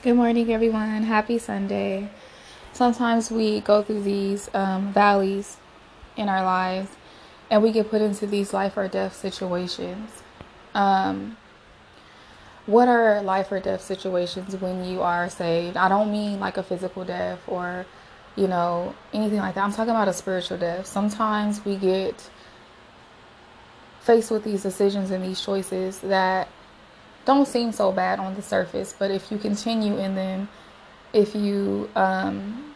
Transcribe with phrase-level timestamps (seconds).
[0.00, 1.02] Good morning, everyone.
[1.02, 2.08] Happy Sunday.
[2.72, 5.56] Sometimes we go through these um, valleys
[6.16, 6.92] in our lives
[7.50, 10.22] and we get put into these life or death situations.
[10.72, 11.36] Um,
[12.66, 15.76] what are life or death situations when you are saved?
[15.76, 17.84] I don't mean like a physical death or,
[18.36, 19.64] you know, anything like that.
[19.64, 20.86] I'm talking about a spiritual death.
[20.86, 22.30] Sometimes we get
[24.02, 26.46] faced with these decisions and these choices that
[27.28, 30.48] don't seem so bad on the surface, but if you continue in them,
[31.12, 32.74] if you um,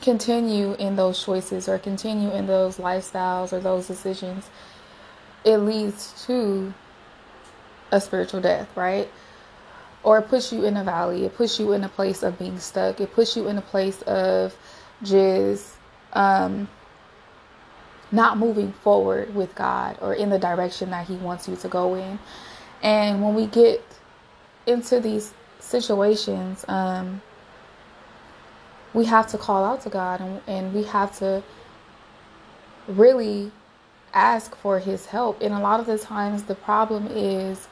[0.00, 4.48] continue in those choices or continue in those lifestyles or those decisions,
[5.44, 6.72] it leads to
[7.90, 9.10] a spiritual death, right?
[10.04, 11.24] Or it puts you in a valley.
[11.24, 13.00] It puts you in a place of being stuck.
[13.00, 14.54] It puts you in a place of
[15.02, 15.74] just
[16.12, 16.68] um,
[18.12, 21.96] not moving forward with God or in the direction that He wants you to go
[21.96, 22.20] in.
[22.82, 23.84] And when we get
[24.66, 27.22] into these situations, um,
[28.92, 31.42] we have to call out to God and, and we have to
[32.88, 33.50] really
[34.12, 35.40] ask for His help.
[35.40, 37.68] And a lot of the times, the problem is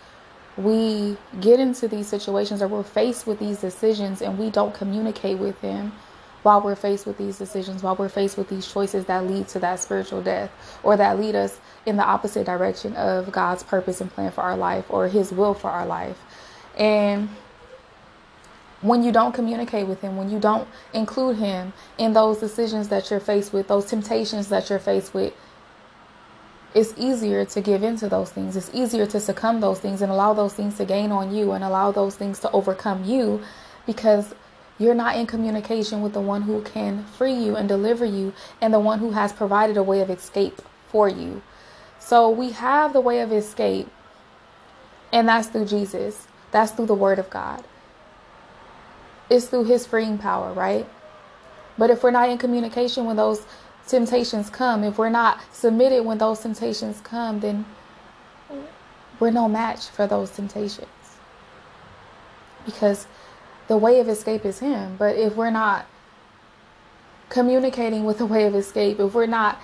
[0.57, 5.39] we get into these situations or we're faced with these decisions and we don't communicate
[5.39, 5.93] with Him
[6.43, 9.59] while we're faced with these decisions, while we're faced with these choices that lead to
[9.59, 10.51] that spiritual death
[10.83, 14.57] or that lead us in the opposite direction of God's purpose and plan for our
[14.57, 16.19] life or His will for our life.
[16.79, 17.29] And
[18.81, 23.11] when you don't communicate with Him, when you don't include Him in those decisions that
[23.11, 25.35] you're faced with, those temptations that you're faced with,
[26.75, 28.57] it's easier to give into those things.
[28.57, 31.65] It's easier to succumb those things and allow those things to gain on you and
[31.65, 33.43] allow those things to overcome you
[33.87, 34.35] because
[34.81, 38.73] you're not in communication with the one who can free you and deliver you and
[38.73, 41.43] the one who has provided a way of escape for you.
[41.99, 43.89] So we have the way of escape,
[45.13, 46.27] and that's through Jesus.
[46.51, 47.63] That's through the Word of God.
[49.29, 50.89] It's through His freeing power, right?
[51.77, 53.47] But if we're not in communication when those
[53.87, 57.67] temptations come, if we're not submitted when those temptations come, then
[59.21, 60.89] we're no match for those temptations.
[62.65, 63.07] Because
[63.71, 64.97] the way of escape is Him.
[64.99, 65.87] But if we're not
[67.29, 69.61] communicating with the way of escape, if we're not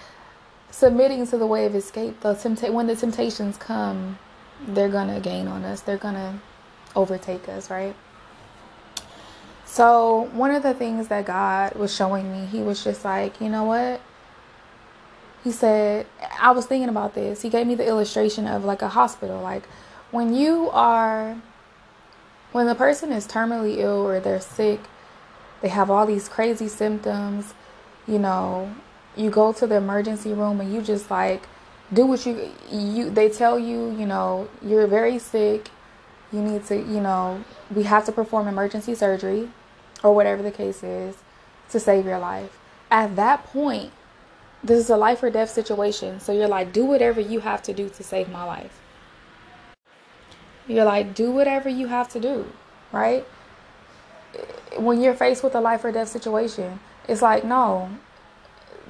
[0.71, 4.17] submitting to the way of escape, the tempta- when the temptations come,
[4.65, 5.81] they're gonna gain on us.
[5.81, 6.39] They're gonna
[6.95, 7.97] overtake us, right?
[9.65, 13.49] So one of the things that God was showing me, He was just like, you
[13.49, 14.01] know what?
[15.43, 16.07] He said,
[16.41, 17.43] I was thinking about this.
[17.43, 19.41] He gave me the illustration of like a hospital.
[19.41, 19.65] Like
[20.13, 21.43] when you are
[22.57, 24.81] when the person is terminally ill or they're sick,
[25.61, 27.53] they have all these crazy symptoms,
[28.09, 28.75] you know,
[29.15, 31.43] you go to the emergency room and you just like
[31.93, 35.69] do what you you they tell you, you know, you're very sick,
[36.33, 39.51] you need to, you know, we have to perform emergency surgery
[40.03, 41.15] or whatever the case is
[41.69, 42.59] to save your life.
[42.91, 43.93] At that point,
[44.65, 46.21] this is a life or death situation.
[46.21, 48.81] So you're like, do whatever you have to do to save my life.
[50.69, 52.47] You're like, do whatever you have to do,
[52.93, 53.25] right?
[54.77, 57.91] When you're faced with a life or death situation, it's like, no,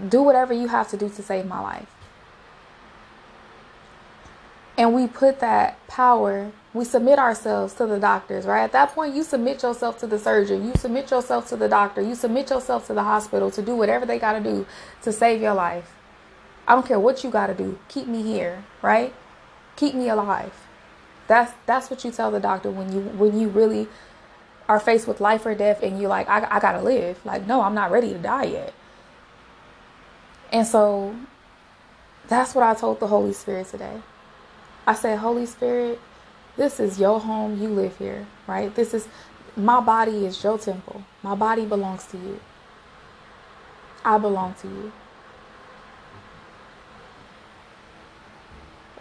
[0.08, 1.86] do whatever you have to do to save my life.
[4.78, 8.62] And we put that power, we submit ourselves to the doctors, right?
[8.62, 12.02] At that point, you submit yourself to the surgeon, you submit yourself to the doctor,
[12.02, 14.66] you submit yourself to the hospital to do whatever they got to do
[15.02, 15.94] to save your life.
[16.68, 17.78] I don't care what you got to do.
[17.88, 19.14] Keep me here, right?
[19.76, 20.65] Keep me alive.
[21.26, 23.88] That's that's what you tell the doctor when you when you really
[24.68, 27.24] are faced with life or death and you're like, I, I gotta live.
[27.24, 28.74] Like, no, I'm not ready to die yet.
[30.52, 31.14] And so
[32.28, 34.00] that's what I told the Holy Spirit today.
[34.86, 36.00] I said, Holy Spirit,
[36.56, 37.60] this is your home.
[37.60, 38.74] You live here, right?
[38.74, 39.08] This is
[39.56, 41.02] my body is your temple.
[41.22, 42.40] My body belongs to you.
[44.04, 44.92] I belong to you.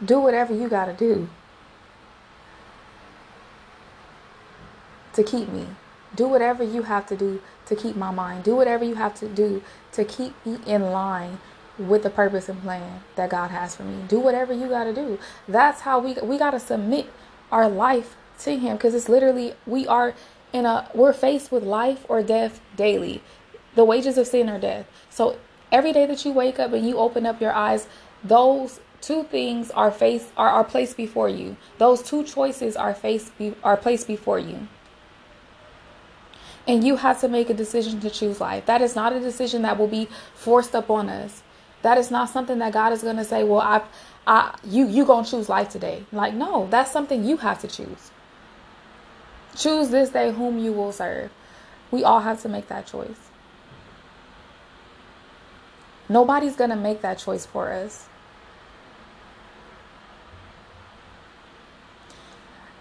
[0.03, 1.29] Do whatever you got to do
[5.15, 5.67] to keep me.
[6.15, 8.43] Do whatever you have to do to keep my mind.
[8.43, 9.63] Do whatever you have to do
[9.93, 11.39] to keep me in line
[11.77, 14.03] with the purpose and plan that God has for me.
[14.07, 15.19] Do whatever you got to do.
[15.47, 17.11] That's how we we got to submit
[17.51, 20.13] our life to him because it's literally we are
[20.53, 23.21] in a we're faced with life or death daily.
[23.75, 24.85] The wages of sin are death.
[25.09, 25.37] So
[25.71, 27.87] every day that you wake up and you open up your eyes,
[28.23, 31.57] those two things are faced are, are placed before you.
[31.77, 34.69] Those two choices are faced be, are placed before you
[36.67, 38.65] and you have to make a decision to choose life.
[38.65, 41.43] That is not a decision that will be forced upon us.
[41.81, 43.81] That is not something that God is going to say, "Well, I
[44.25, 48.11] I you you to choose life today." Like, no, that's something you have to choose.
[49.55, 51.31] Choose this day whom you will serve.
[51.91, 53.29] We all have to make that choice.
[56.09, 58.07] Nobody's going to make that choice for us.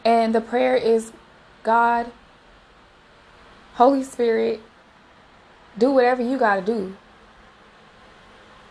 [0.05, 1.13] And the prayer is
[1.63, 2.11] God,
[3.75, 4.61] Holy Spirit,
[5.77, 6.97] do whatever you got to do.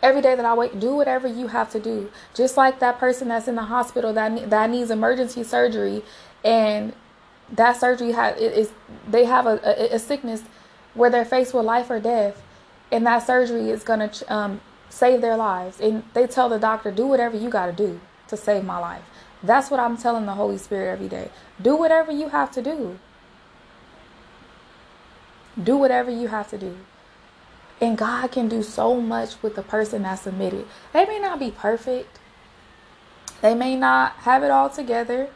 [0.02, 2.12] Every day that I wake, do whatever you have to do.
[2.34, 6.04] Just like that person that's in the hospital that that needs emergency surgery,
[6.44, 6.94] and
[7.52, 8.72] that surgery has is
[9.08, 10.44] they have a, a, a sickness
[10.94, 12.42] where they're faced with life or death,
[12.92, 14.60] and that surgery is gonna um,
[14.90, 15.80] save their lives.
[15.80, 19.04] And they tell the doctor, do whatever you got to do to save my life.
[19.42, 21.30] That's what I'm telling the Holy Spirit every day.
[21.62, 23.00] Do whatever you have to do.
[25.62, 26.78] Do whatever you have to do.
[27.82, 30.68] And God can do so much with the person that's submitted.
[30.94, 32.20] They may not be perfect.
[33.42, 35.30] They may not have it all together.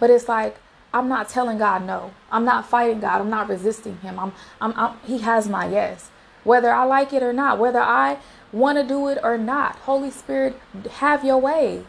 [0.00, 0.56] But it's like
[0.92, 2.12] I'm not telling God no.
[2.30, 3.20] I'm not fighting God.
[3.20, 4.18] I'm not resisting him.
[4.18, 6.10] I'm, I'm, I'm he has my yes.
[6.42, 8.18] Whether I like it or not, whether I
[8.52, 9.76] want to do it or not.
[9.80, 10.58] Holy Spirit,
[10.94, 11.84] have your way.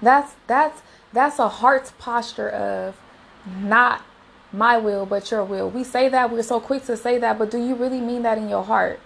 [0.00, 0.82] That's that's
[1.12, 2.96] that's a heart's posture of
[3.46, 4.02] not
[4.52, 5.70] my will but your will.
[5.70, 8.38] We say that we're so quick to say that, but do you really mean that
[8.38, 9.00] in your heart?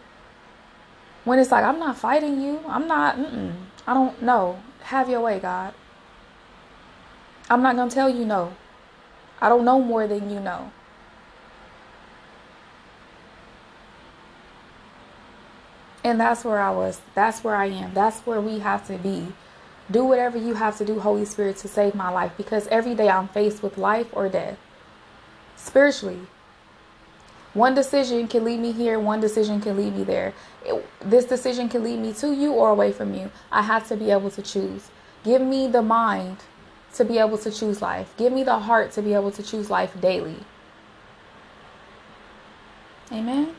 [1.25, 3.19] When it's like I'm not fighting you, I'm not.
[3.87, 4.59] I don't know.
[4.83, 5.75] Have your way, God.
[7.51, 8.53] I'm not gonna tell you no.
[9.41, 10.71] I don't know more than you know.
[16.03, 17.01] And that's where I was.
[17.15, 17.93] That's where I am.
[17.93, 19.33] That's where we have to be.
[19.91, 23.09] Do whatever you have to do, Holy Spirit, to save my life because every day
[23.09, 24.59] I'm faced with life or death.
[25.57, 26.21] Spiritually.
[27.53, 30.33] One decision can lead me here, one decision can lead me there.
[30.65, 33.31] It, this decision can lead me to you or away from you.
[33.51, 34.91] I have to be able to choose.
[35.25, 36.39] Give me the mind
[36.95, 38.15] to be able to choose life.
[38.17, 40.37] Give me the heart to be able to choose life daily.
[43.11, 43.57] Amen.